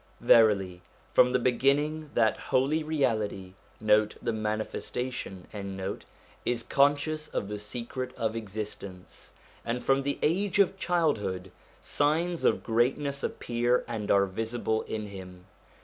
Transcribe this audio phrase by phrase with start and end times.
[0.19, 4.13] Verily from the beginning that Holy Reality 1
[6.43, 9.31] is con scious of the secret of existence,
[9.63, 11.51] and from the age of child hood
[11.81, 15.45] signs of greatness appear and are visible in him.